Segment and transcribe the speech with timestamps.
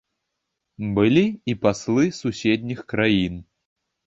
[0.99, 1.23] Былі
[1.53, 3.39] і паслы суседніх краін.